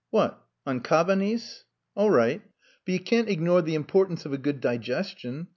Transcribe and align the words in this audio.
"What? 0.09 0.43
On 0.65 0.79
Cabanis? 0.81 1.65
All 1.95 2.09
right. 2.09 2.41
But 2.85 2.93
you 2.93 2.99
can't 2.99 3.29
ignore 3.29 3.61
the 3.61 3.75
importance 3.75 4.25
of 4.25 4.33
a 4.33 4.39
good 4.39 4.59
digestion. 4.59 5.49